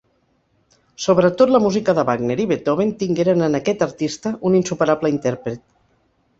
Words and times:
Sobretot 1.05 1.51
la 1.55 1.61
música 1.65 1.95
de 1.99 2.07
Wagner 2.09 2.39
i 2.47 2.49
Beethoven 2.53 2.95
tingueren 3.03 3.47
en 3.51 3.61
aquest 3.61 3.87
artista 3.89 4.35
un 4.51 4.61
insuperable 4.65 5.17
intèrpret. 5.19 5.67